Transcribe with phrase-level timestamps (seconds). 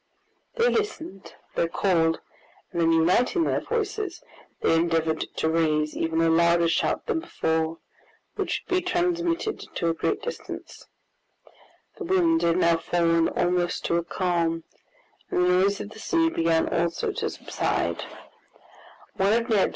[0.55, 2.21] They listened, they called,
[2.71, 4.23] and then uniting their voices,
[4.61, 7.77] they endeavored to raise even a louder shout than before,
[8.33, 10.87] which would be transmitted to a great distance.
[11.99, 14.63] The wind had now fallen almost to a calm,
[15.29, 18.03] and the noise of the sea began also to subside.